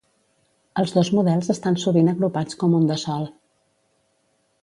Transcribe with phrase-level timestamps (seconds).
[0.83, 3.31] Els dos models estan sovint agrupats com un de sol.